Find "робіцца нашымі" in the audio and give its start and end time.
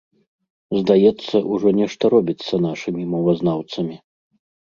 2.15-3.03